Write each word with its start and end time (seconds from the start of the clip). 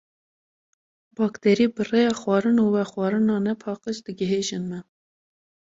Bakterî 1.17 1.67
bi 1.75 1.81
rêya 1.91 2.13
xwarin 2.21 2.57
û 2.63 2.65
vexwarina 2.75 3.35
nepaqij 3.47 3.97
digihêjin 4.05 4.63
me. 4.71 4.79